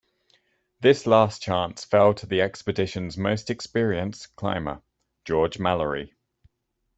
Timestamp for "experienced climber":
3.51-4.81